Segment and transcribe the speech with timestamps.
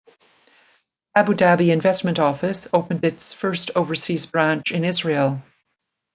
[1.15, 5.43] Abu Dhabi Investment Office opened its first overseas branch in Israel.